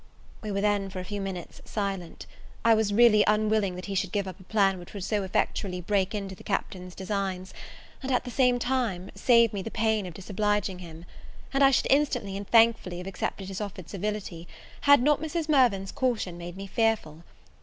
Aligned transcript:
We 0.41 0.49
were 0.49 0.61
then, 0.61 0.89
for 0.89 0.99
a 0.99 1.05
few 1.05 1.21
minutes, 1.21 1.59
both 1.59 1.69
silent; 1.69 2.25
I 2.65 2.73
was 2.73 2.91
really 2.91 3.23
unwilling 3.27 3.79
he 3.83 3.93
should 3.93 4.11
give 4.11 4.27
up 4.27 4.39
a 4.39 4.43
plan 4.43 4.79
which 4.79 4.95
would 4.95 5.03
so 5.03 5.21
effectually 5.21 5.79
break 5.79 6.15
into 6.15 6.33
the 6.33 6.43
Captain's 6.43 6.95
designs, 6.95 7.53
and, 8.01 8.11
at 8.11 8.23
the 8.23 8.31
same 8.31 8.57
time, 8.57 9.11
save 9.13 9.53
me 9.53 9.61
the 9.61 9.69
pain 9.69 10.07
of 10.07 10.15
disobliging 10.15 10.79
him; 10.79 11.05
and 11.53 11.63
I 11.63 11.69
should 11.69 11.85
instantly 11.91 12.35
and 12.35 12.47
thankfully 12.49 12.97
have 12.97 13.05
accepted 13.05 13.47
his 13.47 13.61
offered 13.61 13.89
civility, 13.91 14.47
had 14.89 15.03
not 15.03 15.21
Mrs. 15.21 15.47
Mirvan's 15.47 15.91
caution 15.91 16.35
made 16.35 16.57
me 16.57 16.65
fearful. 16.65 17.23